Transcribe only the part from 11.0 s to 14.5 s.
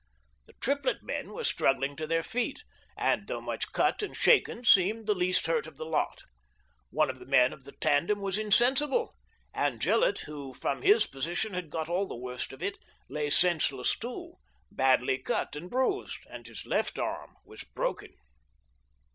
position had got all the worst of it, lay senseless too,